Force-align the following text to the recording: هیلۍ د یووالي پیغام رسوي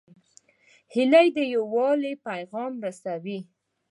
هیلۍ 0.93 1.27
د 1.37 1.39
یووالي 1.55 2.13
پیغام 2.27 2.73
رسوي 2.85 3.39